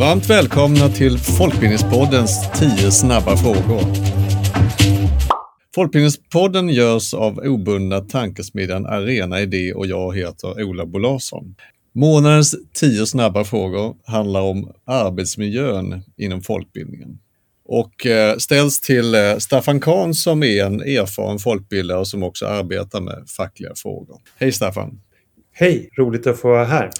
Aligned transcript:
Varmt 0.00 0.30
välkomna 0.30 0.88
till 0.88 1.18
Folkbildningspoddens 1.18 2.50
10 2.58 2.90
snabba 2.90 3.36
frågor. 3.36 3.80
Folkbildningspodden 5.74 6.68
görs 6.68 7.14
av 7.14 7.38
obundna 7.38 8.00
tankesmedjan 8.00 8.86
Arena 8.86 9.40
Idé 9.40 9.72
och 9.72 9.86
jag 9.86 10.16
heter 10.16 10.62
Ola 10.62 10.86
Bolarsson. 10.86 11.54
Månadens 11.94 12.54
10 12.74 13.06
snabba 13.06 13.44
frågor 13.44 13.96
handlar 14.06 14.40
om 14.40 14.72
arbetsmiljön 14.86 16.02
inom 16.16 16.42
folkbildningen 16.42 17.18
och 17.64 18.06
eh, 18.06 18.36
ställs 18.36 18.80
till 18.80 19.14
eh, 19.14 19.36
Staffan 19.38 19.80
Kahn 19.80 20.14
som 20.14 20.42
är 20.42 20.64
en 20.64 20.80
erfaren 20.80 21.38
folkbildare 21.38 22.04
som 22.04 22.22
också 22.22 22.46
arbetar 22.46 23.00
med 23.00 23.24
fackliga 23.36 23.72
frågor. 23.76 24.20
Hej 24.38 24.52
Staffan! 24.52 25.00
Hej, 25.52 25.90
roligt 25.98 26.26
att 26.26 26.38
få 26.38 26.48
vara 26.48 26.64
här. 26.64 26.90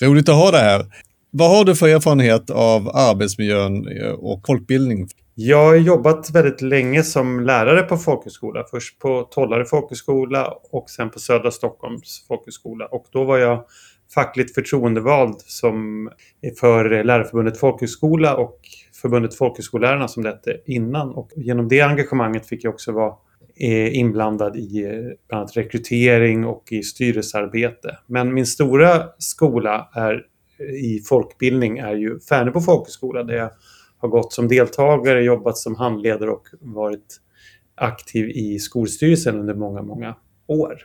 Roligt 0.00 0.28
att 0.28 0.34
ha 0.34 0.50
dig 0.50 0.60
här. 0.60 0.86
Vad 1.32 1.50
har 1.50 1.64
du 1.64 1.74
för 1.74 1.88
erfarenhet 1.88 2.50
av 2.50 2.88
arbetsmiljön 2.88 3.88
eh, 3.88 4.10
och 4.10 4.42
folkbildning? 4.46 5.08
Jag 5.34 5.64
har 5.64 5.74
jobbat 5.74 6.30
väldigt 6.30 6.62
länge 6.62 7.02
som 7.02 7.40
lärare 7.40 7.82
på 7.82 7.96
folkhögskola. 7.96 8.64
Först 8.70 8.98
på 8.98 9.22
Tollare 9.22 9.64
folkhögskola 9.64 10.54
och 10.72 10.90
sen 10.90 11.10
på 11.10 11.18
Södra 11.18 11.50
Stockholms 11.50 12.24
folkhögskola. 12.28 12.86
Och 12.86 13.06
då 13.10 13.24
var 13.24 13.38
jag 13.38 13.64
fackligt 14.14 14.54
förtroendevald 14.54 15.40
som 15.40 16.10
för 16.60 17.04
Lärarförbundet 17.04 17.58
Folkhögskola 17.58 18.36
och 18.36 18.58
Förbundet 19.02 19.34
Folkhögskollärarna 19.34 20.08
som 20.08 20.22
det 20.22 20.28
hette 20.28 20.56
innan. 20.66 21.10
Och 21.10 21.30
genom 21.36 21.68
det 21.68 21.80
engagemanget 21.80 22.46
fick 22.46 22.64
jag 22.64 22.74
också 22.74 22.92
vara 22.92 23.14
eh, 23.56 23.98
inblandad 23.98 24.56
i 24.56 24.84
eh, 24.84 24.90
bland 25.28 25.42
annat 25.42 25.56
rekrytering 25.56 26.44
och 26.44 26.62
i 26.70 26.82
styrelsearbete. 26.82 27.98
Men 28.06 28.34
min 28.34 28.46
stora 28.46 29.02
skola 29.18 29.88
är 29.94 30.22
i 30.60 31.02
folkbildning 31.08 31.78
är 31.78 31.94
ju 31.94 32.20
Färnebo 32.20 32.60
folkhögskola 32.60 33.22
där 33.22 33.34
jag 33.34 33.50
har 33.98 34.08
gått 34.08 34.32
som 34.32 34.48
deltagare, 34.48 35.22
jobbat 35.22 35.58
som 35.58 35.74
handledare 35.74 36.30
och 36.30 36.46
varit 36.60 37.16
aktiv 37.74 38.30
i 38.30 38.58
skolstyrelsen 38.58 39.38
under 39.38 39.54
många, 39.54 39.82
många 39.82 40.16
år. 40.46 40.76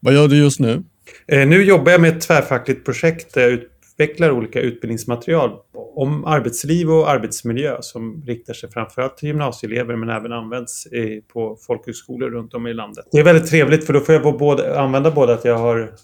Vad 0.00 0.14
gör 0.14 0.28
du 0.28 0.36
just 0.36 0.60
nu? 0.60 0.82
Eh, 1.26 1.48
nu 1.48 1.64
jobbar 1.64 1.92
jag 1.92 2.00
med 2.00 2.16
ett 2.16 2.22
tvärfackligt 2.22 2.84
projekt 2.84 3.34
där 3.34 3.50
jag 3.50 3.60
utvecklar 3.94 4.30
olika 4.30 4.60
utbildningsmaterial 4.60 5.50
om 5.96 6.24
arbetsliv 6.24 6.90
och 6.90 7.10
arbetsmiljö 7.10 7.76
som 7.80 8.22
riktar 8.26 8.54
sig 8.54 8.70
framförallt 8.70 9.16
till 9.16 9.28
gymnasieelever 9.28 9.96
men 9.96 10.08
även 10.08 10.32
används 10.32 10.88
på 11.32 11.56
folkhögskolor 11.66 12.30
runt 12.30 12.54
om 12.54 12.66
i 12.66 12.74
landet. 12.74 13.04
Det 13.12 13.18
är 13.18 13.24
väldigt 13.24 13.50
trevligt 13.50 13.86
för 13.86 13.92
då 13.92 14.00
får 14.00 14.14
jag 14.14 14.38
både, 14.38 14.80
använda 14.80 15.10
både 15.10 15.34
att 15.34 15.44
jag 15.44 15.58
har 15.58 15.94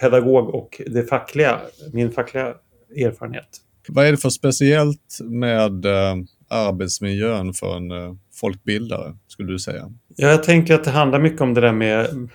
pedagog 0.00 0.48
och 0.48 0.80
det 0.86 1.02
fackliga, 1.02 1.60
min 1.92 2.10
fackliga 2.10 2.54
erfarenhet. 2.96 3.48
Vad 3.88 4.06
är 4.06 4.10
det 4.10 4.16
för 4.16 4.30
speciellt 4.30 5.18
med 5.24 5.84
eh, 5.84 6.14
arbetsmiljön 6.48 7.54
för 7.54 7.76
en 7.76 7.90
eh, 7.90 8.14
folkbildare, 8.40 9.16
skulle 9.26 9.52
du 9.52 9.58
säga? 9.58 9.92
Ja, 10.16 10.28
jag 10.28 10.42
tänker 10.42 10.74
att 10.74 10.84
det 10.84 10.90
handlar 10.90 11.20
mycket 11.20 11.40
om 11.40 11.54
det 11.54 11.60
där 11.60 11.72
med 11.72 12.28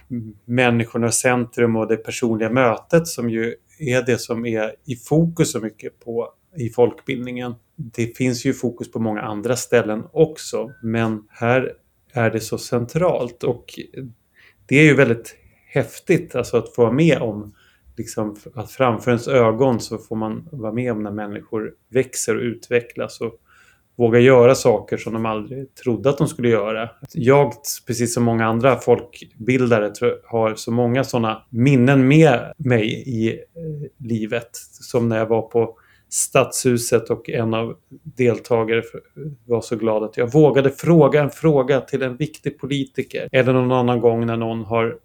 människorna 0.46 1.08
i 1.08 1.12
centrum 1.12 1.76
och 1.76 1.88
det 1.88 1.98
personliga 1.98 2.50
mötet 2.50 3.08
som 3.08 3.30
ju 3.30 3.56
är 3.80 4.02
det 4.02 4.18
som 4.18 4.46
är 4.46 4.76
i 4.86 4.96
fokus 4.96 5.52
så 5.52 5.60
mycket 5.60 6.00
på 6.00 6.34
i 6.58 6.70
folkbildningen. 6.70 7.54
Det 7.76 8.18
finns 8.18 8.46
ju 8.46 8.54
fokus 8.54 8.92
på 8.92 9.00
många 9.00 9.22
andra 9.22 9.56
ställen 9.56 10.04
också, 10.12 10.72
men 10.84 11.28
här 11.30 11.74
är 12.14 12.32
det 12.32 12.40
så 12.40 12.58
centralt 12.58 13.44
och 13.44 13.80
det 14.66 14.76
är 14.76 14.84
ju 14.84 14.96
väldigt 14.96 15.36
häftigt 15.66 16.36
alltså 16.36 16.58
att 16.58 16.76
få 16.76 16.82
vara 16.82 16.94
med 16.94 17.18
om 17.18 17.56
liksom, 17.98 18.36
att 18.54 18.72
framför 18.72 19.12
ens 19.12 19.28
ögon 19.28 19.80
så 19.80 19.98
får 19.98 20.16
man 20.16 20.50
vara 20.52 20.74
med 20.74 20.92
om 20.92 21.04
när 21.04 21.12
människor 21.12 21.74
växer 21.90 22.36
och 22.36 22.42
utvecklas 22.42 23.22
och 23.22 23.42
våga 24.00 24.20
göra 24.20 24.56
saker 24.56 24.98
som 24.98 25.14
de 25.14 25.26
aldrig 25.26 25.76
trodde 25.76 26.10
att 26.10 26.18
de 26.18 26.28
skulle 26.28 26.50
göra. 26.50 26.90
Jag, 27.14 27.54
precis 27.88 28.14
som 28.14 28.24
många 28.24 28.46
andra 28.46 28.76
folkbildare, 28.76 29.92
har 30.26 30.56
så 30.56 30.72
många 30.72 31.04
sådana 31.04 31.46
minnen 31.50 32.08
med 32.08 32.54
mig 32.58 32.86
i 32.92 33.30
eh, 33.30 34.08
livet. 34.08 34.50
Som 34.82 35.10
när 35.10 35.18
jag 35.18 35.26
var 35.26 35.42
på 35.42 35.78
Stadshuset 36.10 37.10
och 37.10 37.30
en 37.30 37.54
av 37.54 37.76
deltagare 38.04 38.82
var 39.46 39.62
så 39.62 39.76
glad 39.76 40.04
att 40.04 40.18
jag 40.18 40.34
vågade 40.34 40.70
fråga 40.70 41.22
en 41.22 41.30
fråga 41.30 41.82
till 41.82 42.02
en 42.02 42.18
viktig 42.18 42.60
politiker. 42.60 43.30
Eller 43.32 43.54
någon 43.54 43.72
annan 43.72 44.00
gång 44.00 44.26
när 44.26 44.38
någon 44.38 44.64
har 44.64 44.96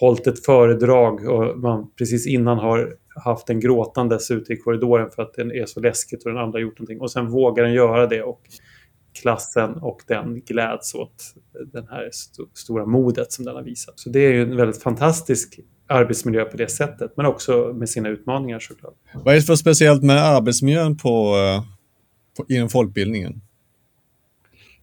hållit 0.00 0.26
ett 0.26 0.44
föredrag 0.44 1.28
och 1.28 1.58
man 1.58 1.90
precis 1.98 2.26
innan 2.26 2.58
har 2.58 2.94
haft 3.24 3.50
en 3.50 3.60
gråtandes 3.60 4.30
ute 4.30 4.52
i 4.52 4.56
korridoren 4.56 5.10
för 5.10 5.22
att 5.22 5.34
den 5.34 5.52
är 5.52 5.66
så 5.66 5.80
läskigt 5.80 6.24
och 6.24 6.30
den 6.30 6.38
andra 6.38 6.56
har 6.56 6.62
gjort 6.62 6.78
någonting. 6.78 7.00
Och 7.00 7.10
sen 7.10 7.30
vågar 7.30 7.64
den 7.64 7.72
göra 7.72 8.06
det 8.06 8.22
och 8.22 8.40
klassen 9.20 9.70
och 9.70 10.02
den 10.06 10.40
gläds 10.40 10.94
åt 10.94 11.34
det 11.72 11.86
här 11.90 12.08
st 12.08 12.42
stora 12.54 12.86
modet 12.86 13.32
som 13.32 13.44
den 13.44 13.54
har 13.54 13.62
visat. 13.62 13.98
Så 13.98 14.10
det 14.10 14.20
är 14.20 14.32
ju 14.32 14.42
en 14.42 14.56
väldigt 14.56 14.82
fantastisk 14.82 15.60
arbetsmiljö 15.86 16.44
på 16.44 16.56
det 16.56 16.68
sättet, 16.68 17.12
men 17.16 17.26
också 17.26 17.72
med 17.74 17.88
sina 17.88 18.08
utmaningar 18.08 18.58
såklart. 18.58 18.94
Vad 19.14 19.34
är 19.34 19.38
det 19.38 19.42
för 19.42 19.54
speciellt 19.54 20.02
med 20.02 20.24
arbetsmiljön 20.24 20.96
på, 20.96 21.36
eh, 21.36 21.64
på, 22.36 22.52
inom 22.54 22.68
folkbildningen? 22.68 23.40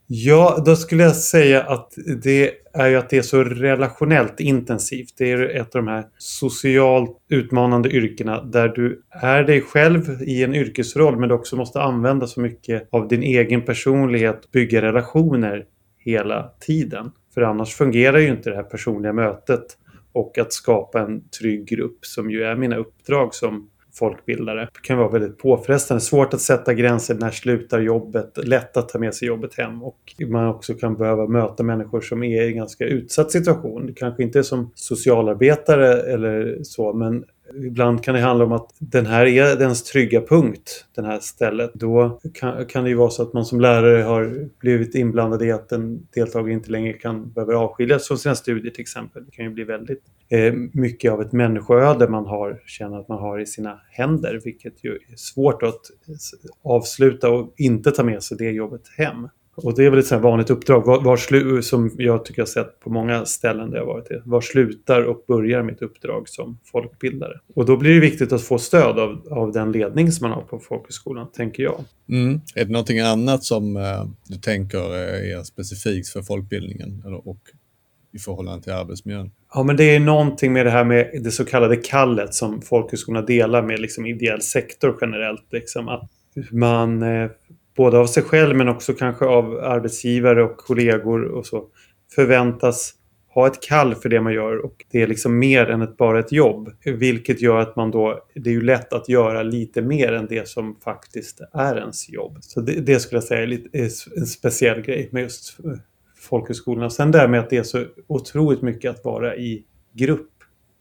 Ja, 0.08 0.64
då 0.66 0.76
skulle 0.76 1.04
jag 1.04 1.16
säga 1.16 1.64
att 1.64 1.94
det 2.24 2.52
är 2.74 2.88
ju 2.88 2.96
att 2.96 3.10
det 3.10 3.18
är 3.18 3.22
så 3.22 3.44
relationellt 3.44 4.40
intensivt. 4.40 5.14
Det 5.18 5.32
är 5.32 5.62
ett 5.62 5.76
av 5.76 5.86
de 5.86 5.88
här 5.88 6.06
socialt 6.18 7.18
utmanande 7.30 7.90
yrkena 7.90 8.44
där 8.44 8.68
du 8.68 9.02
är 9.10 9.44
dig 9.44 9.62
själv 9.62 10.22
i 10.22 10.44
en 10.44 10.56
yrkesroll 10.56 11.20
men 11.20 11.30
du 11.30 11.36
också 11.36 11.56
måste 11.56 11.82
använda 11.82 12.28
så 12.28 12.42
mycket 12.42 12.88
av 12.92 13.08
din 13.08 13.24
egen 13.24 13.62
personlighet, 13.62 14.52
bygga 14.52 14.82
relationer 14.82 15.66
hela 15.98 16.52
tiden. 16.60 17.12
För 17.34 17.42
annars 17.42 17.76
fungerar 17.76 18.18
ju 18.18 18.28
inte 18.28 18.50
det 18.50 18.56
här 18.56 18.64
personliga 18.64 19.14
mötet 19.14 19.66
och 20.14 20.38
att 20.38 20.54
skapa 20.54 21.02
en 21.02 21.30
trygg 21.30 21.68
grupp 21.68 22.06
som 22.06 22.32
ju 22.32 22.44
är 22.44 22.56
mina 22.56 22.76
uppdrag 22.76 23.36
som 23.36 23.70
folkbildare. 23.96 24.70
Det 24.74 24.82
kan 24.82 24.98
vara 24.98 25.10
väldigt 25.10 25.38
påfrestande. 25.38 26.02
Svårt 26.02 26.34
att 26.34 26.42
sätta 26.42 26.74
gränser. 26.74 27.16
När 27.16 27.32
slutar 27.32 27.80
jobbet? 27.80 28.38
Lätt 28.44 28.78
att 28.78 28.90
ta 28.90 29.00
med 29.00 29.16
sig 29.16 29.28
jobbet 29.28 29.56
hem. 29.58 29.84
Och 29.84 30.16
man 30.28 30.48
också 30.48 30.74
kan 30.74 30.96
behöva 30.96 31.28
möta 31.28 31.64
människor 31.64 32.02
som 32.02 32.24
är 32.24 32.44
i 32.44 32.48
en 32.48 32.58
ganska 32.58 32.86
utsatt 32.86 33.32
situation. 33.32 33.86
Det 33.86 33.94
kanske 33.94 34.24
inte 34.24 34.40
är 34.40 34.44
som 34.44 34.72
socialarbetare 34.76 36.02
eller 36.02 36.60
så, 36.64 36.94
men 36.94 37.24
Ibland 37.54 38.04
kan 38.04 38.16
det 38.16 38.22
handla 38.22 38.46
om 38.46 38.52
att 38.52 38.70
den 38.80 39.06
här 39.06 39.26
är 39.26 39.62
ens 39.62 39.84
trygga 39.84 40.22
punkt, 40.22 40.86
det 40.96 41.06
här 41.06 41.20
stället. 41.20 41.72
Då 41.74 42.20
kan, 42.34 42.66
kan 42.66 42.84
det 42.84 42.90
ju 42.90 42.96
vara 42.96 43.10
så 43.10 43.24
att 43.24 43.34
man 43.34 43.46
som 43.46 43.62
lärare 43.62 44.04
har 44.04 44.50
blivit 44.60 44.96
inblandad 44.96 45.44
i 45.44 45.52
att 45.52 45.72
en 45.72 46.08
deltagare 46.16 46.54
inte 46.54 46.72
längre 46.72 46.94
kan 46.94 47.32
behöva 47.32 47.58
avskiljas 47.58 48.08
från 48.08 48.18
sina 48.18 48.36
studier 48.36 48.72
till 48.72 48.82
exempel. 48.82 49.26
Det 49.26 49.32
kan 49.32 49.46
ju 49.46 49.52
bli 49.52 49.64
väldigt 49.64 50.04
eh, 50.30 50.54
mycket 50.74 51.12
av 51.12 51.22
ett 51.22 51.32
människoöde 51.32 52.08
man 52.08 52.26
har, 52.26 52.62
känner 52.66 53.00
att 53.00 53.08
man 53.08 53.20
har 53.20 53.40
i 53.40 53.46
sina 53.46 53.82
händer, 53.92 54.42
vilket 54.44 54.84
ju 54.84 54.92
är 54.92 55.16
svårt 55.16 55.64
att 55.64 55.82
avsluta 56.64 57.30
och 57.30 57.54
inte 57.58 57.92
ta 57.92 58.04
med 58.04 58.24
sig 58.24 58.38
det 58.38 58.52
jobbet 58.52 58.82
hem. 58.98 59.28
Och 59.56 59.76
det 59.76 59.86
är 59.86 59.90
väl 59.90 60.00
ett 60.00 60.12
vanligt 60.12 60.50
uppdrag 60.50 60.86
var, 60.86 61.02
var 61.02 61.62
som 61.62 61.92
jag 61.98 62.26
tycker 62.26 62.42
jag 62.42 62.50
sett 62.50 62.80
på 62.80 62.90
många 62.90 63.26
ställen 63.26 63.72
där 63.72 63.78
jag 63.78 63.86
varit. 63.86 64.08
Var 64.26 64.42
slutar 64.42 65.02
och 65.02 65.24
börjar 65.28 65.64
mitt 65.64 65.82
uppdrag 65.82 66.30
som 66.30 66.60
folkbildare? 66.64 67.40
Och 67.56 67.66
då 67.66 67.78
blir 67.78 67.94
det 67.94 68.00
viktigt 68.00 68.32
att 68.32 68.42
få 68.42 68.58
stöd 68.58 69.00
av, 69.00 69.28
av 69.32 69.52
den 69.52 69.72
ledning 69.72 70.12
som 70.12 70.30
man 70.30 70.38
har 70.38 70.44
på 70.44 70.60
folkhögskolan, 70.60 71.32
tänker 71.32 71.64
jag. 71.64 71.84
Mm. 72.10 72.42
Är 72.56 72.66
det 72.66 72.72
någonting 72.72 73.00
annat 73.00 73.44
som 73.44 73.78
eh, 73.78 74.06
du 74.28 74.38
tänker 74.38 74.96
är 74.96 75.44
specifikt 75.44 76.10
för 76.10 76.22
folkbildningen 76.22 77.04
eller, 77.06 77.28
och 77.28 77.40
i 78.16 78.20
förhållande 78.20 78.64
till 78.64 78.74
arbetsmiljön? 78.74 79.32
Ja, 79.54 79.64
men 79.64 79.78
det 79.78 79.96
är 79.96 80.00
någonting 80.00 80.54
med 80.54 80.66
det 80.66 80.70
här 80.70 80.84
med 80.84 81.22
det 81.24 81.32
så 81.32 81.46
kallade 81.46 81.76
kallet 81.76 82.34
som 82.34 82.62
folkhögskolorna 82.62 83.26
delar 83.26 83.62
med 83.62 83.80
liksom 83.80 84.06
ideell 84.06 84.42
sektor 84.42 84.98
generellt. 85.02 85.46
Liksom, 85.52 85.88
att 85.88 86.10
man 86.52 87.04
eh, 87.04 87.30
både 87.76 87.98
av 87.98 88.08
sig 88.08 88.24
själv 88.24 88.56
men 88.56 88.70
också 88.70 88.94
kanske 88.94 89.26
av 89.26 89.60
arbetsgivare 89.64 90.44
och 90.44 90.58
kollegor 90.58 91.24
och 91.24 91.46
så 91.46 91.66
förväntas 92.16 92.94
ha 93.36 93.48
ett 93.48 93.62
kall 93.62 93.96
för 93.96 94.10
det 94.10 94.22
man 94.22 94.34
gör 94.34 94.66
och 94.66 94.86
det 94.92 95.02
är 95.02 95.08
liksom 95.08 95.40
mer 95.40 95.70
än 95.70 95.82
ett, 95.82 95.98
bara 95.98 96.20
ett 96.20 96.32
jobb. 96.32 96.72
Vilket 96.86 97.42
gör 97.42 97.60
att 97.60 97.76
man 97.76 97.92
då, 97.92 98.28
det 98.36 98.50
är 98.50 98.54
ju 98.54 98.62
lätt 98.62 98.94
att 98.94 99.10
göra 99.10 99.44
lite 99.44 99.82
mer 99.82 100.14
än 100.14 100.28
det 100.28 100.48
som 100.48 100.76
faktiskt 100.84 101.42
är 101.54 101.78
ens 101.78 102.10
jobb. 102.10 102.38
Så 102.42 102.62
det, 102.62 102.74
det 102.74 103.00
skulle 103.00 103.18
jag 103.18 103.24
säga 103.24 103.42
är, 103.42 103.48
lite, 103.48 103.78
är 103.78 103.90
en 104.18 104.26
speciell 104.26 104.82
grej 104.82 105.10
med 105.12 105.24
just 105.24 105.60
eh, 105.66 105.72
folkhögskolorna. 106.18 106.90
Sen 106.90 107.12
det 107.12 107.18
här 107.18 107.28
med 107.28 107.40
att 107.40 107.50
det 107.50 107.58
är 107.58 107.64
så 107.64 107.86
otroligt 108.08 108.62
mycket 108.62 108.92
att 108.92 109.06
vara 109.06 109.36
i 109.36 109.66
grupp 109.94 110.32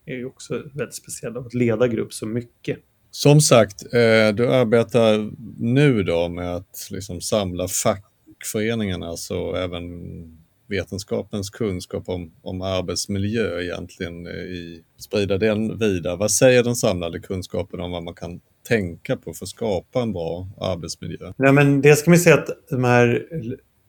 är 0.06 0.14
ju 0.14 0.26
också 0.26 0.62
väldigt 0.74 0.94
speciellt, 0.94 1.36
att 1.36 1.54
leda 1.54 1.88
grupp 1.88 2.12
så 2.12 2.26
mycket. 2.26 2.78
Som 3.14 3.40
sagt, 3.40 3.82
eh, 3.94 4.34
du 4.34 4.48
arbetar 4.48 5.30
nu 5.58 6.02
då 6.02 6.28
med 6.28 6.56
att 6.56 6.88
liksom 6.90 7.20
samla 7.20 7.68
fackföreningarna, 7.68 9.06
alltså 9.06 9.34
även 9.34 9.82
vetenskapens 10.68 11.50
kunskap 11.50 12.08
om, 12.08 12.32
om 12.42 12.62
arbetsmiljö 12.62 13.60
egentligen, 13.62 14.26
eh, 14.26 14.32
i, 14.32 14.82
sprida 14.98 15.38
den 15.38 15.78
vidare. 15.78 16.16
Vad 16.16 16.30
säger 16.30 16.62
den 16.62 16.76
samlade 16.76 17.18
kunskapen 17.18 17.80
om 17.80 17.90
vad 17.90 18.02
man 18.02 18.14
kan 18.14 18.40
tänka 18.68 19.16
på 19.16 19.34
för 19.34 19.44
att 19.44 19.48
skapa 19.48 20.02
en 20.02 20.12
bra 20.12 20.48
arbetsmiljö? 20.60 21.32
Nej, 21.36 21.52
men 21.52 21.80
det 21.80 21.96
ska 21.96 22.10
man 22.10 22.18
säga 22.18 22.34
att 22.34 22.48
de 22.70 22.84
här 22.84 23.26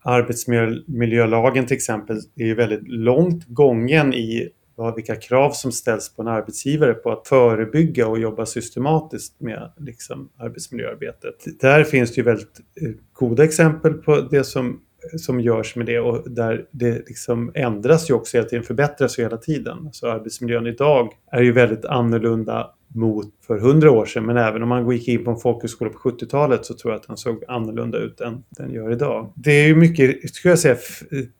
arbetsmiljölagen 0.04 1.66
till 1.66 1.76
exempel 1.76 2.20
är 2.36 2.56
väldigt 2.56 2.88
långt 2.88 3.46
gången 3.48 4.14
i 4.14 4.50
vilka 4.96 5.16
krav 5.16 5.52
som 5.52 5.72
ställs 5.72 6.16
på 6.16 6.22
en 6.22 6.28
arbetsgivare 6.28 6.94
på 6.94 7.12
att 7.12 7.28
förebygga 7.28 8.08
och 8.08 8.20
jobba 8.20 8.46
systematiskt 8.46 9.42
med 9.42 9.72
liksom, 9.78 10.30
arbetsmiljöarbetet. 10.38 11.36
Där 11.60 11.84
finns 11.84 12.14
det 12.14 12.18
ju 12.18 12.24
väldigt 12.24 12.60
eh, 12.82 12.92
goda 13.14 13.44
exempel 13.44 13.94
på 13.94 14.22
det 14.22 14.44
som 14.44 14.82
som 15.18 15.42
görs 15.42 15.76
med 15.76 15.86
det 15.86 16.00
och 16.00 16.32
där 16.32 16.66
det 16.72 17.08
liksom 17.08 17.52
ändras 17.56 18.10
ju 18.10 18.14
också 18.14 18.38
hela 18.38 18.50
tiden, 18.50 18.64
förbättras 18.64 19.20
ju 19.20 19.24
hela 19.24 19.38
tiden. 19.38 19.90
Så 19.92 20.12
arbetsmiljön 20.12 20.68
idag 20.68 21.14
är 21.32 21.42
ju 21.42 21.52
väldigt 21.52 21.86
annorlunda 21.86 22.74
mot 22.96 23.26
för 23.48 23.60
hundra 23.60 23.92
år 23.92 24.06
sedan. 24.06 24.26
Men 24.26 24.38
även 24.38 24.64
om 24.64 24.70
man 24.70 24.92
gick 24.92 25.08
in 25.08 25.24
på 25.24 25.32
en 25.32 25.38
folkhögskola 25.38 25.90
på 25.90 26.10
70-talet 26.10 26.66
så 26.66 26.74
tror 26.74 26.94
jag 26.94 27.00
att 27.00 27.08
den 27.08 27.18
såg 27.18 27.44
annorlunda 27.48 27.98
ut 27.98 28.22
än 28.22 28.44
den 28.50 28.72
gör 28.72 28.92
idag. 28.92 29.34
Det 29.36 29.52
är 29.52 29.68
ju 29.68 29.76
mycket, 29.76 30.36
skulle 30.36 30.52
jag 30.52 30.60
säga, 30.60 30.76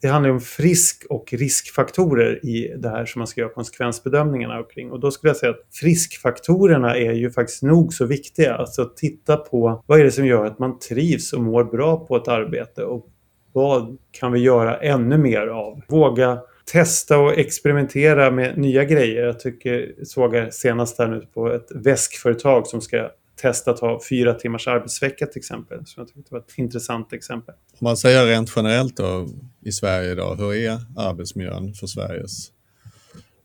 det 0.02 0.08
handlar 0.08 0.30
om 0.30 0.42
frisk 0.42 1.06
och 1.10 1.34
riskfaktorer 1.34 2.46
i 2.46 2.76
det 2.78 2.90
här 2.90 3.06
som 3.06 3.20
man 3.20 3.28
ska 3.28 3.42
göra 3.42 3.54
konsekvensbedömningarna 3.54 4.64
kring. 4.64 4.92
Och 4.92 5.00
då 5.00 5.12
skulle 5.12 5.30
jag 5.30 5.38
säga 5.38 5.50
att 5.50 5.68
friskfaktorerna 5.74 6.96
är 6.96 7.14
ju 7.14 7.32
faktiskt 7.32 7.64
nog 7.64 7.94
så 7.94 8.06
viktiga. 8.06 8.56
Alltså 8.56 8.92
titta 8.96 9.38
på 9.38 9.84
vad 9.88 10.00
är 10.00 10.04
det 10.04 10.12
som 10.12 10.26
gör 10.26 10.46
att 10.46 10.60
man 10.60 10.80
trivs 10.80 11.34
och 11.34 11.42
mår 11.42 11.64
bra 11.64 12.06
på 12.06 12.16
ett 12.16 12.28
arbete 12.28 12.84
och 12.84 13.08
vad 13.54 13.98
kan 14.12 14.32
vi 14.32 14.40
göra 14.40 14.78
ännu 14.78 15.18
mer 15.18 15.48
av? 15.48 15.82
Våga 15.88 16.40
testa 16.72 17.18
och 17.20 17.38
experimentera 17.38 18.32
med 18.32 18.58
nya 18.58 18.84
grejer. 18.84 19.26
Jag 19.26 19.40
tycker, 19.40 19.96
såg 20.04 20.36
jag 20.36 20.54
senast 20.54 21.00
här 21.00 21.08
nu 21.08 21.28
på 21.34 21.52
ett 21.52 21.68
väskföretag 21.76 22.68
som 22.68 22.82
ska 22.82 23.10
testa 23.42 23.72
att 23.72 23.80
ha 23.80 24.02
fyra 24.10 24.34
timmars 24.34 24.68
arbetsvecka 24.68 25.26
till 25.26 25.40
exempel. 25.40 25.86
Så 25.86 26.00
jag 26.00 26.08
tyckte 26.08 26.22
det 26.22 26.32
var 26.32 26.40
ett 26.40 26.58
intressant 26.58 27.14
exempel. 27.14 27.56
Om 27.72 27.86
man 27.86 27.98
säger 27.98 28.26
rent 28.26 28.54
generellt 28.56 28.98
då 28.98 29.28
i 29.66 29.72
Sverige 29.72 30.12
idag, 30.12 30.36
hur 30.36 30.54
är 30.54 30.80
arbetsmiljön 30.98 31.74
för 31.74 31.88
Sveriges 31.88 32.52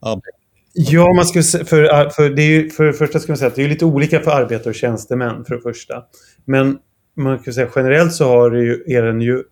arbete? 0.00 0.37
Ja, 0.72 1.14
man 1.14 1.25
skulle, 1.25 1.64
för, 1.64 2.11
för, 2.11 2.31
det 2.31 2.43
är 2.43 2.69
för 2.69 2.84
det 2.84 2.93
första 2.93 3.19
ska 3.19 3.32
man 3.32 3.38
säga 3.38 3.49
att 3.49 3.55
det 3.55 3.64
är 3.64 3.69
lite 3.69 3.84
olika 3.84 4.20
för 4.20 4.31
arbetare 4.31 4.69
och 4.69 4.75
tjänstemän 4.75 5.44
för 5.44 5.55
det 5.55 5.61
första. 5.61 6.05
Men 6.44 6.78
man 7.17 7.38
kan 7.38 7.55
säga 7.55 7.69
generellt 7.76 8.12
så 8.12 8.28
har 8.28 8.50
det 8.50 8.62
ju, 8.62 8.84
är 8.87 9.02
den 9.02 9.20
ju 9.20 9.43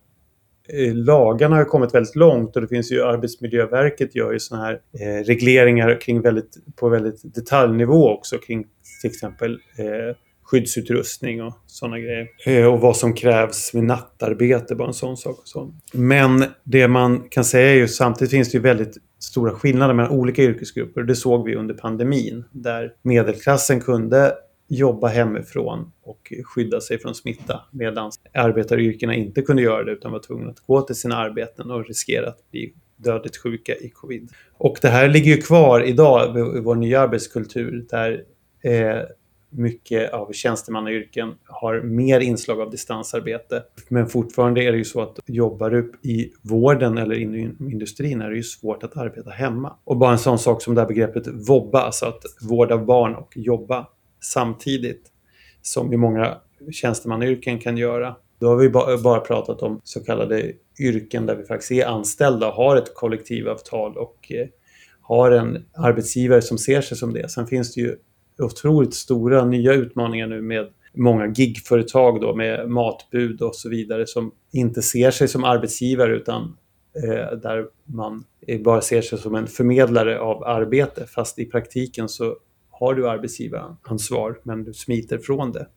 Eh, 0.73 0.95
lagarna 0.95 1.55
har 1.55 1.65
kommit 1.65 1.93
väldigt 1.93 2.15
långt 2.15 2.55
och 2.55 2.61
det 2.61 2.67
finns 2.67 2.91
ju 2.91 3.03
Arbetsmiljöverket 3.03 4.15
gör 4.15 4.31
ju 4.31 4.39
sådana 4.39 4.65
här 4.65 4.73
eh, 4.73 5.23
regleringar 5.23 6.01
kring 6.01 6.21
väldigt, 6.21 6.57
på 6.75 6.89
väldigt 6.89 7.35
detaljnivå 7.35 8.09
också 8.09 8.37
kring 8.37 8.65
till 9.01 9.09
exempel 9.09 9.51
eh, 9.53 10.15
skyddsutrustning 10.43 11.43
och 11.43 11.53
sådana 11.67 11.99
grejer. 11.99 12.27
Eh, 12.45 12.65
och 12.65 12.81
vad 12.81 12.97
som 12.97 13.13
krävs 13.13 13.73
med 13.73 13.83
nattarbete, 13.83 14.75
bara 14.75 14.87
en 14.87 14.93
sån 14.93 15.17
sak. 15.17 15.39
Och 15.39 15.47
sån. 15.47 15.79
Men 15.93 16.43
det 16.63 16.87
man 16.87 17.23
kan 17.29 17.43
säga 17.43 17.71
är 17.71 17.75
ju 17.75 17.87
samtidigt 17.87 18.31
finns 18.31 18.51
det 18.51 18.57
ju 18.57 18.61
väldigt 18.61 18.97
stora 19.19 19.51
skillnader 19.51 19.93
mellan 19.93 20.11
olika 20.11 20.41
yrkesgrupper. 20.41 21.03
Det 21.03 21.15
såg 21.15 21.45
vi 21.45 21.55
under 21.55 21.73
pandemin 21.73 22.43
där 22.51 22.93
medelklassen 23.01 23.81
kunde 23.81 24.33
jobba 24.69 25.07
hemifrån 25.07 25.91
och 26.03 26.33
skydda 26.45 26.81
sig 26.81 26.99
från 26.99 27.15
smitta 27.15 27.61
medan 27.71 28.11
arbetaryrkena 28.33 29.15
inte 29.15 29.41
kunde 29.41 29.61
göra 29.61 29.83
det 29.83 29.91
utan 29.91 30.11
var 30.11 30.19
tvungna 30.19 30.49
att 30.49 30.59
gå 30.59 30.81
till 30.81 30.95
sina 30.95 31.15
arbeten 31.15 31.71
och 31.71 31.87
riskera 31.87 32.27
att 32.27 32.51
bli 32.51 32.73
dödligt 32.95 33.37
sjuka 33.37 33.75
i 33.75 33.89
covid. 33.89 34.29
Och 34.57 34.77
det 34.81 34.87
här 34.87 35.09
ligger 35.09 35.35
ju 35.35 35.41
kvar 35.41 35.81
idag 35.81 36.37
i 36.37 36.59
vår 36.59 36.75
nya 36.75 37.01
arbetskultur 37.01 37.85
där 37.89 38.23
eh, 38.63 39.01
mycket 39.49 40.13
av 40.13 40.31
tjänstemannayrken 40.31 41.33
har 41.45 41.81
mer 41.81 42.19
inslag 42.19 42.61
av 42.61 42.69
distansarbete. 42.71 43.63
Men 43.89 44.07
fortfarande 44.07 44.63
är 44.63 44.71
det 44.71 44.77
ju 44.77 44.85
så 44.85 45.01
att 45.01 45.19
jobbar 45.25 45.69
du 45.69 45.93
i 46.01 46.31
vården 46.41 46.97
eller 46.97 47.15
inom 47.15 47.69
industrin 47.71 48.21
är 48.21 48.29
det 48.29 48.35
ju 48.35 48.43
svårt 48.43 48.83
att 48.83 48.97
arbeta 48.97 49.29
hemma. 49.29 49.75
Och 49.83 49.97
bara 49.97 50.11
en 50.11 50.19
sån 50.19 50.39
sak 50.39 50.61
som 50.61 50.75
det 50.75 50.81
här 50.81 50.87
begreppet 50.87 51.27
vobba, 51.27 51.81
alltså 51.81 52.05
att 52.05 52.21
vårda 52.49 52.77
barn 52.77 53.15
och 53.15 53.33
jobba 53.35 53.87
samtidigt 54.21 55.11
som 55.61 55.93
i 55.93 55.97
många 55.97 56.37
tjänstemannayrken 56.71 57.59
kan 57.59 57.77
göra. 57.77 58.15
Då 58.39 58.47
har 58.47 58.55
vi 58.55 58.69
bara 59.03 59.19
pratat 59.19 59.61
om 59.61 59.81
så 59.83 60.03
kallade 60.03 60.51
yrken 60.79 61.25
där 61.25 61.35
vi 61.35 61.43
faktiskt 61.43 61.71
är 61.71 61.85
anställda, 61.85 62.47
och 62.47 62.53
har 62.53 62.75
ett 62.75 62.95
kollektivavtal 62.95 63.97
och 63.97 64.31
eh, 64.31 64.47
har 65.01 65.31
en 65.31 65.65
arbetsgivare 65.73 66.41
som 66.41 66.57
ser 66.57 66.81
sig 66.81 66.97
som 66.97 67.13
det. 67.13 67.29
Sen 67.29 67.47
finns 67.47 67.73
det 67.73 67.81
ju 67.81 67.95
otroligt 68.37 68.93
stora 68.93 69.45
nya 69.45 69.73
utmaningar 69.73 70.27
nu 70.27 70.41
med 70.41 70.67
många 70.93 71.27
gigföretag 71.27 72.21
då 72.21 72.35
med 72.35 72.69
matbud 72.69 73.41
och 73.41 73.55
så 73.55 73.69
vidare 73.69 74.07
som 74.07 74.31
inte 74.51 74.81
ser 74.81 75.11
sig 75.11 75.27
som 75.27 75.43
arbetsgivare 75.43 76.15
utan 76.15 76.57
eh, 77.03 77.37
där 77.37 77.65
man 77.85 78.23
bara 78.59 78.81
ser 78.81 79.01
sig 79.01 79.17
som 79.17 79.35
en 79.35 79.47
förmedlare 79.47 80.19
av 80.19 80.43
arbete 80.43 81.05
fast 81.05 81.39
i 81.39 81.45
praktiken 81.45 82.09
så 82.09 82.35
har 82.79 82.93
du 82.93 83.09
arbetsgivaransvar 83.09 84.39
men 84.43 84.63
du 84.63 84.73
smiter 84.73 85.17
från 85.17 85.51
det. 85.51 85.67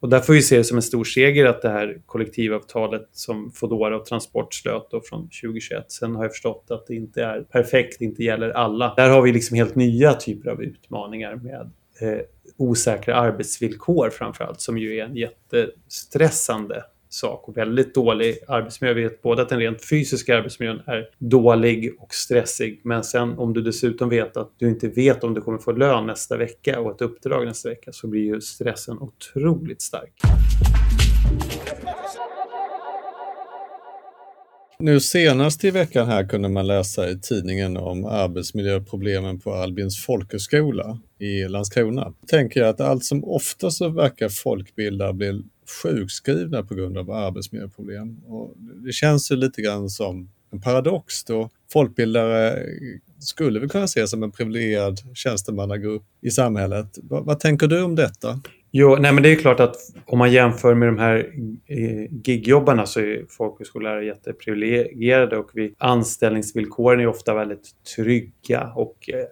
Och 0.00 0.08
där 0.08 0.20
får 0.20 0.32
vi 0.32 0.42
se 0.42 0.56
det 0.56 0.64
som 0.64 0.76
en 0.76 0.82
stor 0.82 1.04
seger 1.04 1.46
att 1.46 1.62
det 1.62 1.68
här 1.68 2.02
kollektivavtalet 2.06 3.08
som 3.12 3.52
Foodora 3.52 3.96
och 3.96 4.06
Transport 4.06 4.54
slöt 4.54 4.90
då 4.90 5.00
från 5.00 5.20
2021. 5.22 5.92
Sen 5.92 6.14
har 6.14 6.24
jag 6.24 6.32
förstått 6.32 6.66
att 6.68 6.86
det 6.86 6.94
inte 6.94 7.22
är 7.22 7.40
perfekt, 7.40 8.00
inte 8.00 8.24
gäller 8.24 8.50
alla. 8.50 8.94
Där 8.96 9.10
har 9.10 9.22
vi 9.22 9.32
liksom 9.32 9.56
helt 9.56 9.74
nya 9.74 10.14
typer 10.14 10.50
av 10.50 10.62
utmaningar 10.62 11.36
med 11.36 11.70
eh, 12.00 12.20
osäkra 12.56 13.14
arbetsvillkor 13.14 14.10
framförallt 14.10 14.60
som 14.60 14.78
ju 14.78 14.98
är 14.98 15.04
en 15.04 15.16
jättestressande 15.16 16.84
sak 17.08 17.48
och 17.48 17.56
väldigt 17.56 17.94
dålig 17.94 18.38
arbetsmiljö. 18.48 18.94
Vi 18.94 19.02
vet 19.02 19.22
både 19.22 19.42
att 19.42 19.48
den 19.48 19.58
rent 19.58 19.84
fysiska 19.84 20.36
arbetsmiljön 20.36 20.80
är 20.86 21.08
dålig 21.18 21.94
och 21.98 22.14
stressig. 22.14 22.80
Men 22.84 23.04
sen 23.04 23.38
om 23.38 23.54
du 23.54 23.62
dessutom 23.62 24.08
vet 24.08 24.36
att 24.36 24.52
du 24.58 24.68
inte 24.68 24.88
vet 24.88 25.24
om 25.24 25.34
du 25.34 25.40
kommer 25.40 25.58
få 25.58 25.72
lön 25.72 26.06
nästa 26.06 26.36
vecka 26.36 26.80
och 26.80 26.94
ett 26.94 27.02
uppdrag 27.02 27.46
nästa 27.46 27.68
vecka 27.68 27.92
så 27.92 28.06
blir 28.08 28.22
ju 28.22 28.40
stressen 28.40 28.98
otroligt 28.98 29.82
stark. 29.82 30.12
Nu 34.78 35.00
senast 35.00 35.64
i 35.64 35.70
veckan 35.70 36.06
här 36.06 36.28
kunde 36.28 36.48
man 36.48 36.66
läsa 36.66 37.10
i 37.10 37.18
tidningen 37.20 37.76
om 37.76 38.04
arbetsmiljöproblemen 38.04 39.40
på 39.40 39.52
Albins 39.52 40.04
folkhögskola 40.04 40.98
i 41.18 41.48
Landskrona. 41.48 42.14
Tänker 42.26 42.60
jag 42.60 42.68
att 42.68 42.80
allt 42.80 43.04
som 43.04 43.24
ofta 43.24 43.70
så 43.70 43.88
verkar 43.88 44.28
folkbildare 44.28 45.12
bli 45.12 45.42
sjukskrivna 45.82 46.62
på 46.62 46.74
grund 46.74 46.98
av 46.98 47.10
arbetsmiljöproblem. 47.10 48.18
Och 48.26 48.54
det 48.56 48.92
känns 48.92 49.32
ju 49.32 49.36
lite 49.36 49.62
grann 49.62 49.90
som 49.90 50.28
en 50.52 50.60
paradox 50.60 51.24
då 51.24 51.50
folkbildare 51.72 52.58
skulle 53.18 53.60
vi 53.60 53.68
kunna 53.68 53.84
ses 53.84 54.10
som 54.10 54.22
en 54.22 54.32
privilegierad 54.32 54.98
tjänstemannagrupp 55.14 56.02
i 56.22 56.30
samhället. 56.30 56.98
Vad, 57.02 57.24
vad, 57.24 57.40
tänker 57.40 57.66
du 57.66 57.82
om 57.82 57.94
detta? 57.94 58.40
Jo, 58.70 58.96
nej 59.00 59.12
men 59.12 59.22
det 59.22 59.32
är 59.32 59.36
klart 59.36 59.60
att 59.60 59.76
om 60.06 60.18
man 60.18 60.32
jämför 60.32 60.74
med 60.74 60.88
de 60.88 60.98
här 60.98 61.32
eh, 61.66 62.12
gigjobbarna 62.24 62.86
så 62.86 63.00
är 63.00 63.24
folkhögskollärare 63.28 64.04
jätteprivilegierade 64.04 65.36
och 65.36 65.50
vi, 65.54 65.74
anställningsvillkoren 65.78 67.00
är 67.00 67.06
ofta 67.06 67.34
väldigt 67.34 67.70
trygga 67.96 68.72
och 68.74 69.10
eh, 69.12 69.24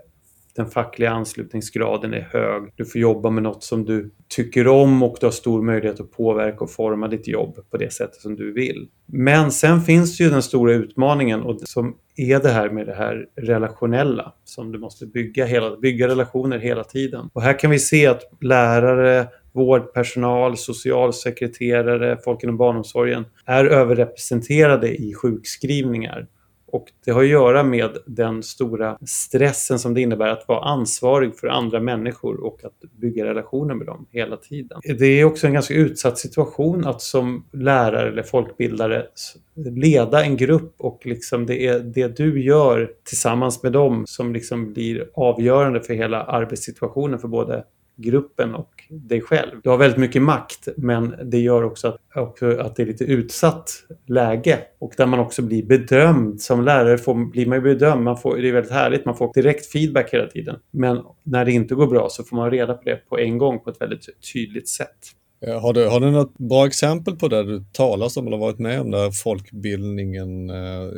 den 0.57 0.67
fackliga 0.67 1.11
anslutningsgraden 1.11 2.15
är 2.15 2.29
hög. 2.33 2.73
Du 2.77 2.85
får 2.85 3.01
jobba 3.01 3.31
med 3.31 3.43
något 3.43 3.65
som 3.65 3.85
du 3.85 4.11
tycker 4.29 4.69
om 4.69 5.03
och 5.03 5.17
du 5.21 5.27
har 5.27 5.31
stor 5.31 5.63
möjlighet 5.63 6.01
att 6.01 6.11
påverka 6.11 6.59
och 6.59 6.71
forma 6.71 7.09
ditt 7.09 7.29
jobb 7.29 7.59
på 7.71 7.77
det 7.77 7.93
sättet 7.93 8.21
som 8.21 8.37
du 8.37 8.53
vill. 8.53 8.89
Men 9.07 9.53
sen 9.53 9.81
finns 9.81 10.21
ju 10.21 10.31
den 10.31 10.43
stora 10.43 10.73
utmaningen 10.73 11.43
och 11.43 11.61
som 11.61 11.97
är 12.17 12.41
det 12.41 12.49
här 12.49 12.71
med 12.71 12.87
det 12.87 12.95
här 12.95 13.27
relationella 13.37 14.33
som 14.45 14.73
du 14.73 14.79
måste 14.79 15.07
bygga, 15.07 15.45
hela, 15.45 15.77
bygga 15.77 16.09
relationer 16.09 16.59
hela 16.59 16.85
tiden. 16.85 17.31
Och 17.33 17.43
här 17.43 17.59
kan 17.59 17.71
vi 17.71 17.79
se 17.79 18.07
att 18.07 18.23
lärare, 18.41 19.27
vårdpersonal, 19.53 20.57
socialsekreterare, 20.57 22.19
folk 22.25 22.43
inom 22.43 22.57
barnomsorgen 22.57 23.25
är 23.47 23.65
överrepresenterade 23.65 24.95
i 24.95 25.15
sjukskrivningar. 25.15 26.27
Och 26.75 26.93
det 27.05 27.11
har 27.11 27.23
att 27.23 27.29
göra 27.29 27.63
med 27.63 27.91
den 28.07 28.43
stora 28.43 28.99
stressen 29.07 29.79
som 29.79 29.95
det 29.95 30.01
innebär 30.01 30.29
att 30.29 30.49
vara 30.49 30.65
ansvarig 30.65 31.37
för 31.37 31.47
andra 31.47 31.81
människor 31.81 32.45
och 32.45 32.65
att 32.65 32.81
bygga 33.01 33.25
relationer 33.25 33.75
med 33.75 33.87
dem 33.87 34.07
hela 34.11 34.37
tiden. 34.37 34.81
Det 34.99 35.07
är 35.07 35.25
också 35.25 35.47
en 35.47 35.53
ganska 35.53 35.75
utsatt 35.75 36.19
situation 36.19 36.87
att 36.87 37.03
som 37.03 37.45
lärare 37.53 38.09
eller 38.09 38.23
folkbildare 38.23 39.07
leda 39.55 40.25
en 40.25 40.37
grupp 40.37 40.75
och 40.79 41.07
liksom 41.07 41.47
det 41.47 41.67
är 41.67 41.81
det 41.81 42.17
du 42.17 42.45
gör 42.45 42.91
tillsammans 43.05 43.63
med 43.63 43.73
dem 43.73 44.05
som 44.07 44.33
liksom 44.33 44.73
blir 44.73 45.11
avgörande 45.15 45.81
för 45.81 45.95
hela 45.95 46.23
arbetssituationen 46.23 47.19
för 47.19 47.29
både 47.29 47.65
gruppen 47.97 48.55
och 48.55 48.74
dig 48.89 49.21
själv. 49.21 49.61
Du 49.63 49.71
har 49.71 49.77
väldigt 49.77 49.99
mycket 49.99 50.23
makt 50.23 50.69
men 50.77 51.15
det 51.25 51.39
gör 51.39 51.63
också 51.63 51.89
att, 51.89 51.97
också 52.15 52.59
att 52.59 52.77
det 52.77 52.83
är 52.83 52.87
lite 52.87 53.05
utsatt 53.05 53.73
läge 54.07 54.59
och 54.79 54.95
där 54.97 55.07
man 55.07 55.21
också 55.21 55.43
blir 55.43 55.67
bedömd. 55.67 56.41
Som 56.41 56.65
lärare 56.65 56.99
får, 56.99 57.15
blir 57.15 57.47
man 57.47 57.59
ju 57.59 57.63
bedömd. 57.63 58.05
Man 58.05 58.19
får, 58.19 58.37
det 58.37 58.49
är 58.49 58.53
väldigt 58.53 58.73
härligt. 58.73 59.05
Man 59.05 59.17
får 59.17 59.33
direkt 59.35 59.67
feedback 59.67 60.15
hela 60.15 60.27
tiden. 60.27 60.57
Men 60.71 61.03
när 61.23 61.45
det 61.45 61.53
inte 61.53 61.75
går 61.75 61.87
bra 61.87 62.09
så 62.11 62.25
får 62.25 62.37
man 62.37 62.51
reda 62.51 62.75
på 62.75 62.83
det 62.85 62.97
på 63.09 63.19
en 63.19 63.39
gång 63.39 63.61
på 63.61 63.71
ett 63.71 63.81
väldigt 63.81 64.09
tydligt 64.33 64.69
sätt. 64.69 64.99
Eh, 65.47 65.61
har 65.61 65.73
du, 65.73 65.87
har 65.87 66.01
du 66.01 66.11
något 66.11 66.39
bra 66.39 66.67
exempel 66.67 67.17
på 67.17 67.29
det 67.29 67.43
du 67.43 67.65
talas 67.73 68.17
om 68.17 68.27
eller 68.27 68.37
varit 68.37 68.59
med 68.59 68.81
om 68.81 68.91
där 68.91 69.11
folkbildningen 69.11 70.51
eh, 70.51 70.89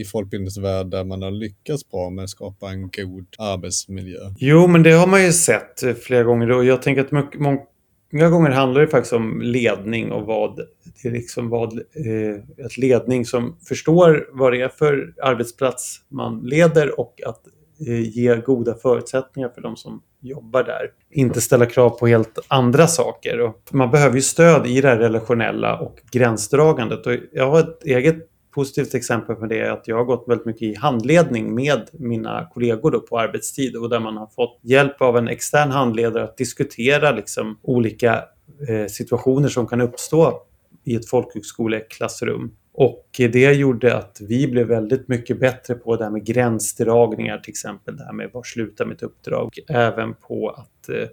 i 0.00 0.04
folkbildningsvärld 0.12 0.86
där 0.86 1.04
man 1.04 1.22
har 1.22 1.30
lyckats 1.30 1.90
bra 1.90 2.10
med 2.10 2.24
att 2.24 2.30
skapa 2.30 2.70
en 2.70 2.82
god 2.82 3.26
arbetsmiljö? 3.38 4.18
Jo, 4.38 4.66
men 4.66 4.82
det 4.82 4.92
har 4.92 5.06
man 5.06 5.24
ju 5.24 5.32
sett 5.32 5.82
eh, 5.82 5.94
flera 5.94 6.22
gånger 6.22 6.50
och 6.50 6.64
jag 6.64 6.82
tänker 6.82 7.00
att 7.00 7.38
många 7.38 8.28
gånger 8.30 8.50
handlar 8.50 8.80
det 8.80 8.88
faktiskt 8.88 9.12
om 9.12 9.40
ledning 9.42 10.12
och 10.12 10.26
vad 10.26 10.56
det 11.02 11.08
är 11.08 11.12
liksom 11.12 11.48
vad 11.48 11.72
eh, 11.72 12.64
ett 12.66 12.78
ledning 12.78 13.24
som 13.24 13.56
förstår 13.68 14.28
vad 14.32 14.52
det 14.52 14.60
är 14.60 14.68
för 14.68 15.14
arbetsplats 15.22 16.00
man 16.08 16.40
leder 16.44 17.00
och 17.00 17.20
att 17.26 17.40
Eh, 17.80 18.18
ge 18.18 18.36
goda 18.36 18.74
förutsättningar 18.74 19.48
för 19.48 19.62
de 19.62 19.76
som 19.76 20.02
jobbar 20.20 20.62
där. 20.62 20.90
Inte 21.10 21.40
ställa 21.40 21.66
krav 21.66 21.90
på 21.90 22.06
helt 22.06 22.38
andra 22.48 22.86
saker. 22.86 23.40
Och 23.40 23.60
man 23.72 23.90
behöver 23.90 24.16
ju 24.16 24.22
stöd 24.22 24.66
i 24.66 24.80
det 24.80 24.88
här 24.88 24.96
relationella 24.96 25.78
och 25.78 25.98
gränsdragandet. 26.12 27.06
Och 27.06 27.12
jag 27.32 27.50
har 27.50 27.60
ett 27.60 27.84
eget 27.84 28.16
positivt 28.54 28.94
exempel 28.94 29.36
på 29.36 29.46
det 29.46 29.60
är 29.60 29.70
att 29.70 29.88
jag 29.88 29.96
har 29.96 30.04
gått 30.04 30.24
väldigt 30.26 30.46
mycket 30.46 30.62
i 30.62 30.74
handledning 30.74 31.54
med 31.54 31.88
mina 31.92 32.50
kollegor 32.54 32.90
då 32.90 33.00
på 33.00 33.18
arbetstid 33.18 33.76
och 33.76 33.88
där 33.88 34.00
man 34.00 34.16
har 34.16 34.26
fått 34.26 34.60
hjälp 34.62 35.02
av 35.02 35.16
en 35.16 35.28
extern 35.28 35.70
handledare 35.70 36.24
att 36.24 36.36
diskutera 36.36 37.10
liksom 37.10 37.58
olika 37.62 38.24
eh, 38.68 38.86
situationer 38.88 39.48
som 39.48 39.66
kan 39.66 39.80
uppstå 39.80 40.42
i 40.84 40.94
ett 40.94 41.08
folkhögskoleklassrum. 41.08 42.50
Och 42.78 43.06
det 43.16 43.52
gjorde 43.52 43.96
att 43.96 44.20
vi 44.28 44.48
blev 44.48 44.66
väldigt 44.66 45.08
mycket 45.08 45.40
bättre 45.40 45.74
på 45.74 45.96
det 45.96 46.04
här 46.04 46.10
med 46.10 46.26
gränsdragningar 46.26 47.38
till 47.38 47.50
exempel. 47.50 47.96
Det 47.96 48.04
här 48.04 48.12
med 48.12 48.30
var 48.32 48.42
slutar 48.42 48.86
mitt 48.86 49.02
uppdrag. 49.02 49.58
Även 49.68 50.14
på 50.14 50.50
att 50.50 50.88
eh, 50.88 51.08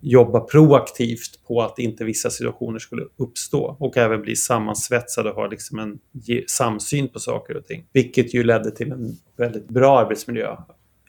jobba 0.00 0.40
proaktivt 0.40 1.46
på 1.46 1.62
att 1.62 1.78
inte 1.78 2.04
vissa 2.04 2.30
situationer 2.30 2.78
skulle 2.78 3.02
uppstå. 3.16 3.76
Och 3.80 3.96
även 3.96 4.22
bli 4.22 4.36
sammansvetsade 4.36 5.30
och 5.30 5.36
ha 5.36 5.46
liksom 5.46 5.78
en 5.78 5.98
samsyn 6.46 7.08
på 7.08 7.18
saker 7.18 7.56
och 7.56 7.66
ting. 7.66 7.86
Vilket 7.92 8.34
ju 8.34 8.44
ledde 8.44 8.70
till 8.70 8.92
en 8.92 9.16
väldigt 9.36 9.68
bra 9.68 9.98
arbetsmiljö 9.98 10.56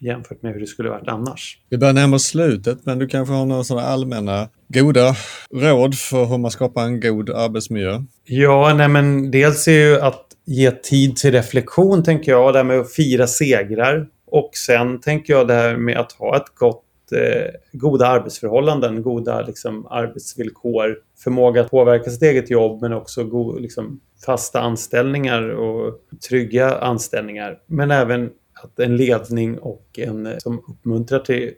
jämfört 0.02 0.44
med 0.44 0.54
hur 0.54 0.60
det 0.60 0.68
skulle 0.68 0.90
varit 0.90 1.08
annars. 1.08 1.58
Vi 1.70 1.78
börjar 1.78 1.94
närma 1.94 2.16
oss 2.16 2.26
slutet, 2.26 2.86
men 2.86 3.00
du 3.00 3.08
kanske 3.08 3.34
har 3.34 3.46
några 3.46 3.64
sådana 3.64 3.88
allmänna 3.88 4.50
goda 4.68 5.16
råd 5.54 5.96
för 5.96 6.26
hur 6.26 6.38
man 6.38 6.52
skapar 6.52 6.84
en 6.84 7.00
god 7.00 7.30
arbetsmiljö? 7.30 8.02
Ja, 8.26 8.74
nej 8.78 8.88
men 8.88 9.32
dels 9.32 9.68
är 9.68 9.72
ju 9.72 10.00
att 10.00 10.26
ge 10.46 10.72
tid 10.72 11.16
till 11.16 11.32
reflektion, 11.32 12.04
tänker 12.04 12.32
jag, 12.32 12.54
det 12.54 12.60
här 12.60 12.64
med 12.64 12.80
att 12.80 12.94
fira 12.94 13.28
segrar. 13.28 14.08
Och 14.32 14.52
sen 14.54 15.02
tänker 15.02 15.34
jag 15.34 15.48
det 15.48 15.54
här 15.54 15.78
med 15.78 15.98
att 15.98 16.12
ha 16.12 16.38
ett 16.38 16.56
gott 16.56 16.84
eh, 17.12 17.52
goda 17.72 18.08
arbetsförhållanden, 18.08 19.02
goda 19.02 19.42
liksom, 19.42 19.88
arbetsvillkor, 19.90 20.98
förmåga 21.24 21.62
att 21.62 21.72
påverka 21.72 22.10
sitt 22.10 22.22
eget 22.22 22.50
jobb 22.50 22.82
men 22.82 22.94
också 22.94 23.24
go, 23.24 23.60
liksom, 23.60 24.00
fasta 24.26 24.62
anställningar 24.62 25.50
och 25.50 26.00
trygga 26.30 26.78
anställningar. 26.78 27.58
Men 27.66 27.92
även 27.92 28.30
att 28.64 28.80
en 28.80 28.98
ledning 28.98 29.60
och 29.60 30.00
en 30.00 30.40
som 30.40 30.60
uppmuntrar 30.68 31.20
till 31.20 31.54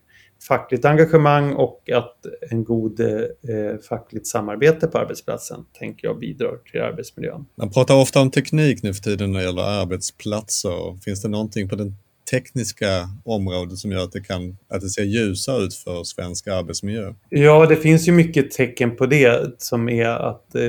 fackligt 0.48 0.86
engagemang 0.86 1.54
och 1.54 1.90
att 1.94 2.18
en 2.52 2.64
god 2.64 3.00
eh, 3.00 3.80
fackligt 3.90 4.28
samarbete 4.28 4.88
på 4.88 4.98
arbetsplatsen 4.98 5.66
tänker 5.80 6.08
jag 6.08 6.20
bidrar 6.20 6.58
till 6.72 6.82
arbetsmiljön. 6.82 7.46
Man 7.56 7.72
pratar 7.72 7.96
ofta 7.96 8.22
om 8.22 8.32
teknik 8.32 8.84
nu 8.84 8.94
för 8.94 9.02
tiden 9.02 9.32
när 9.32 9.40
det 9.40 9.46
gäller 9.46 9.82
arbetsplatser. 9.82 11.04
Finns 11.04 11.22
det 11.22 11.30
någonting 11.30 11.70
på 11.70 11.76
den 11.76 11.96
tekniska 12.32 13.10
området 13.26 13.78
som 13.78 13.92
gör 13.92 14.04
att 14.04 14.12
det, 14.12 14.22
kan, 14.22 14.58
att 14.68 14.82
det 14.82 14.90
ser 14.90 15.04
ljusare 15.04 15.64
ut 15.64 15.74
för 15.74 16.04
svensk 16.04 16.48
arbetsmiljö? 16.48 17.14
Ja, 17.30 17.66
det 17.66 17.76
finns 17.76 18.08
ju 18.08 18.12
mycket 18.12 18.52
tecken 18.52 18.96
på 18.96 19.06
det 19.06 19.62
som 19.62 19.90
är 19.90 20.06
att 20.06 20.56
eh, 20.56 20.62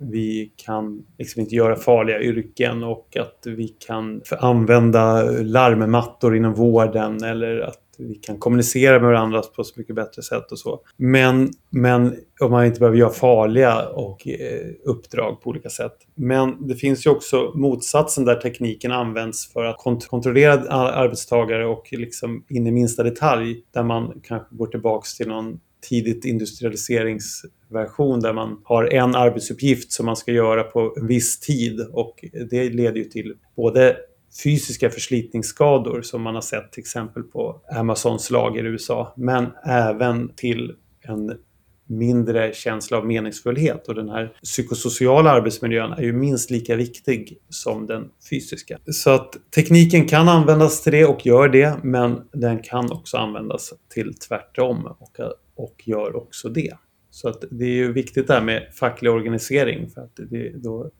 vi 0.00 0.52
kan 0.56 1.02
liksom 1.18 1.40
inte 1.40 1.54
göra 1.54 1.76
farliga 1.76 2.20
yrken 2.20 2.84
och 2.84 3.16
att 3.16 3.42
vi 3.46 3.68
kan 3.68 4.22
använda 4.38 5.22
larmmattor 5.30 6.36
inom 6.36 6.54
vården 6.54 7.24
eller 7.24 7.60
att 7.60 7.80
vi 7.98 8.14
kan 8.14 8.38
kommunicera 8.38 8.92
med 8.92 9.08
varandra 9.08 9.42
på 9.56 9.64
så 9.64 9.80
mycket 9.80 9.94
bättre 9.94 10.22
sätt 10.22 10.52
och 10.52 10.58
så. 10.58 10.80
Men, 10.96 11.50
men 11.70 12.16
om 12.40 12.50
man 12.50 12.66
inte 12.66 12.80
behöver 12.80 12.98
göra 12.98 13.10
farliga 13.10 13.88
och, 13.88 14.28
eh, 14.28 14.66
uppdrag 14.84 15.40
på 15.42 15.50
olika 15.50 15.68
sätt. 15.68 15.96
Men 16.14 16.66
det 16.66 16.74
finns 16.74 17.06
ju 17.06 17.10
också 17.10 17.52
motsatsen 17.54 18.24
där 18.24 18.34
tekniken 18.34 18.92
används 18.92 19.52
för 19.52 19.64
att 19.64 19.78
kont 19.78 20.08
kontrollera 20.08 20.52
arbetstagare 20.72 21.66
och 21.66 21.88
liksom 21.92 22.44
in 22.48 22.66
i 22.66 22.72
minsta 22.72 23.02
detalj 23.02 23.64
där 23.74 23.82
man 23.82 24.20
kanske 24.22 24.56
går 24.56 24.66
tillbaks 24.66 25.16
till 25.16 25.28
någon 25.28 25.60
tidigt 25.80 26.24
industrialiseringsversion 26.24 28.20
där 28.20 28.32
man 28.32 28.60
har 28.64 28.84
en 28.84 29.14
arbetsuppgift 29.14 29.92
som 29.92 30.06
man 30.06 30.16
ska 30.16 30.32
göra 30.32 30.62
på 30.62 30.94
en 30.96 31.06
viss 31.06 31.40
tid. 31.40 31.80
Och 31.92 32.24
det 32.50 32.70
leder 32.70 32.96
ju 32.96 33.04
till 33.04 33.34
både 33.56 33.96
fysiska 34.44 34.90
förslitningsskador 34.90 36.02
som 36.02 36.22
man 36.22 36.34
har 36.34 36.42
sett 36.42 36.72
till 36.72 36.80
exempel 36.80 37.22
på 37.22 37.60
Amazons 37.76 38.30
lager 38.30 38.64
i 38.64 38.68
USA 38.68 39.14
men 39.16 39.46
även 39.64 40.34
till 40.36 40.74
en 41.02 41.32
mindre 41.90 42.52
känsla 42.52 42.98
av 42.98 43.06
meningsfullhet. 43.06 43.88
Och 43.88 43.94
den 43.94 44.08
här 44.08 44.32
psykosociala 44.42 45.30
arbetsmiljön 45.30 45.92
är 45.92 46.02
ju 46.02 46.12
minst 46.12 46.50
lika 46.50 46.76
viktig 46.76 47.38
som 47.48 47.86
den 47.86 48.08
fysiska. 48.30 48.78
Så 48.86 49.10
att 49.10 49.36
tekniken 49.54 50.08
kan 50.08 50.28
användas 50.28 50.82
till 50.82 50.92
det 50.92 51.04
och 51.04 51.26
gör 51.26 51.48
det 51.48 51.78
men 51.82 52.20
den 52.32 52.62
kan 52.62 52.92
också 52.92 53.16
användas 53.16 53.72
till 53.94 54.14
tvärtom. 54.14 54.86
Och 54.98 55.16
och 55.62 55.82
gör 55.84 56.16
också 56.16 56.48
det. 56.48 56.76
Så 57.10 57.28
att 57.28 57.44
det 57.50 57.64
är 57.64 57.74
ju 57.74 57.92
viktigt 57.92 58.26
det 58.26 58.34
här 58.34 58.42
med 58.42 58.68
facklig 58.72 59.12
organisering 59.12 59.90
för 59.90 60.00
att 60.00 60.16
det, 60.30 60.52
då, 60.62 60.90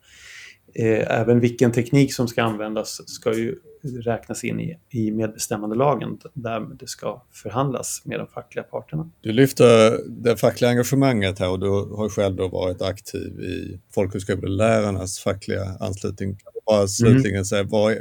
eh, 0.74 1.20
även 1.20 1.40
vilken 1.40 1.72
teknik 1.72 2.14
som 2.14 2.28
ska 2.28 2.42
användas 2.42 3.08
ska 3.08 3.34
ju 3.34 3.58
räknas 3.82 4.44
in 4.44 4.60
i, 4.60 4.78
i 4.90 5.10
medbestämmandelagen 5.10 6.18
där 6.34 6.60
det 6.60 6.86
ska 6.86 7.22
förhandlas 7.32 8.02
med 8.04 8.18
de 8.18 8.26
fackliga 8.26 8.62
parterna. 8.62 9.10
Du 9.20 9.32
lyfter 9.32 9.98
det 10.08 10.36
fackliga 10.36 10.70
engagemanget 10.70 11.38
här 11.38 11.50
och 11.50 11.60
du 11.60 11.68
har 11.68 12.08
själv 12.08 12.36
då 12.36 12.48
varit 12.48 12.82
aktiv 12.82 13.40
i 13.40 13.80
folkhögskolelärarnas 13.94 15.18
fackliga 15.18 15.76
anslutning. 15.80 16.38
Bara 16.66 16.76
mm. 16.76 16.88
slutligen 16.88 17.36
mm. 17.36 17.44
säga, 17.44 17.62
vad, 17.62 17.96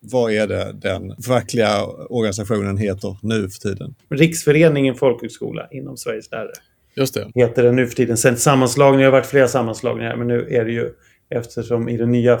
vad 0.00 0.32
är 0.32 0.46
det 0.46 0.72
den 0.72 1.22
fackliga 1.22 1.84
organisationen 1.86 2.76
heter 2.76 3.16
nu 3.22 3.48
för 3.48 3.60
tiden? 3.60 3.94
Riksföreningen 4.08 4.94
folkhögskola 4.94 5.68
inom 5.70 5.96
Sveriges 5.96 6.30
lärare. 6.30 6.52
Just 6.96 7.14
det. 7.14 7.30
Heter 7.34 7.62
den 7.62 7.76
nu 7.76 7.86
för 7.86 7.94
tiden. 7.94 8.16
Sen 8.16 8.36
sammanslagningar, 8.36 8.98
det 8.98 9.06
har 9.06 9.20
varit 9.20 9.26
flera 9.26 9.48
sammanslagningar, 9.48 10.16
men 10.16 10.26
nu 10.26 10.46
är 10.50 10.64
det 10.64 10.72
ju 10.72 10.90
eftersom 11.30 11.88
i 11.88 11.96
den 11.96 12.12
nya, 12.12 12.40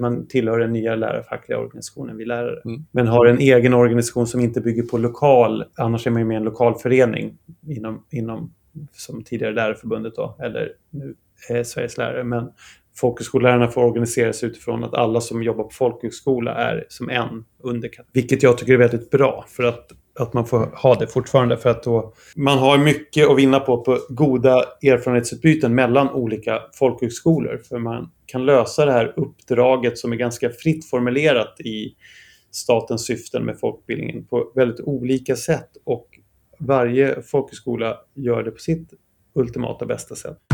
man 0.00 0.26
tillhör 0.26 0.58
den 0.58 0.72
nya 0.72 0.94
lärarfackliga 0.94 1.58
organisationen, 1.58 2.16
vi 2.16 2.24
lärare. 2.24 2.60
Mm. 2.64 2.84
Men 2.90 3.06
har 3.06 3.26
en 3.26 3.38
egen 3.38 3.74
organisation 3.74 4.26
som 4.26 4.40
inte 4.40 4.60
bygger 4.60 4.82
på 4.82 4.98
lokal, 4.98 5.64
annars 5.74 6.06
är 6.06 6.10
man 6.10 6.22
ju 6.22 6.26
med 6.26 6.34
i 6.34 6.36
en 6.36 6.44
lokal 6.44 6.78
förening 6.78 7.38
inom, 7.66 8.04
inom 8.10 8.54
som 8.92 9.24
tidigare 9.24 9.54
Lärarförbundet 9.54 10.16
då, 10.16 10.36
eller 10.42 10.72
nu 10.90 11.14
Sveriges 11.64 11.96
lärare. 11.96 12.24
Men 12.24 12.52
folkhögskollärarna 12.96 13.68
får 13.68 13.84
organisera 13.84 14.32
sig 14.32 14.48
utifrån 14.48 14.84
att 14.84 14.94
alla 14.94 15.20
som 15.20 15.42
jobbar 15.42 15.64
på 15.64 15.70
folkhögskola 15.70 16.54
är 16.54 16.86
som 16.88 17.10
en 17.10 17.44
underkategori. 17.62 18.10
Vilket 18.12 18.42
jag 18.42 18.58
tycker 18.58 18.72
är 18.72 18.78
väldigt 18.78 19.10
bra 19.10 19.44
för 19.48 19.62
att, 19.62 19.92
att 20.18 20.32
man 20.32 20.46
får 20.46 20.66
ha 20.82 20.94
det 20.94 21.06
fortfarande. 21.06 21.56
För 21.56 21.70
att 21.70 21.82
då, 21.82 22.14
man 22.36 22.58
har 22.58 22.78
mycket 22.78 23.28
att 23.28 23.38
vinna 23.38 23.60
på, 23.60 23.84
på 23.84 23.98
goda 24.08 24.64
erfarenhetsutbyten 24.82 25.74
mellan 25.74 26.10
olika 26.10 26.60
folkhögskolor. 26.74 27.60
För 27.68 27.78
man 27.78 28.10
kan 28.26 28.46
lösa 28.46 28.84
det 28.84 28.92
här 28.92 29.12
uppdraget 29.16 29.98
som 29.98 30.12
är 30.12 30.16
ganska 30.16 30.50
fritt 30.50 30.90
formulerat 30.90 31.60
i 31.60 31.94
statens 32.50 33.06
syften 33.06 33.44
med 33.44 33.58
folkbildningen 33.60 34.24
på 34.24 34.52
väldigt 34.54 34.80
olika 34.80 35.36
sätt. 35.36 35.70
Och 35.84 36.06
varje 36.58 37.22
folkhögskola 37.22 37.96
gör 38.14 38.42
det 38.42 38.50
på 38.50 38.58
sitt 38.58 38.88
ultimata 39.34 39.86
bästa 39.86 40.14
sätt. 40.14 40.49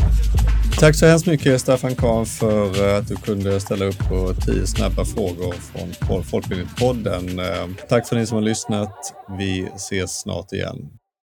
Tack 0.80 0.94
så 0.94 1.06
hemskt 1.06 1.26
mycket 1.26 1.60
Staffan 1.60 1.94
Kahn 1.94 2.26
för 2.26 2.88
eh, 2.88 2.98
att 2.98 3.08
du 3.08 3.16
kunde 3.16 3.60
ställa 3.60 3.84
upp 3.84 3.98
på 3.98 4.34
tio 4.46 4.66
snabba 4.66 5.04
frågor 5.04 5.54
från 6.06 6.24
Folkbildningspodden. 6.24 7.38
Eh, 7.38 7.68
tack 7.88 8.08
för 8.08 8.16
ni 8.16 8.26
som 8.26 8.34
har 8.34 8.42
lyssnat. 8.42 9.12
Vi 9.38 9.68
ses 9.76 10.20
snart 10.20 10.52
igen. 10.52 10.76